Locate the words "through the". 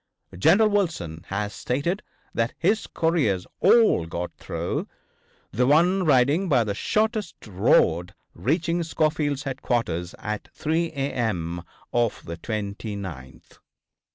4.35-5.67